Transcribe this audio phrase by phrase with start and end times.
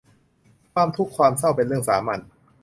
[0.73, 2.19] ความทุกข์ความเศร้าเป็นเรื่องสามัญ